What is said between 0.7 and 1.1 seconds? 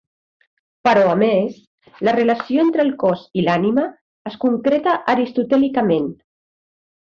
Però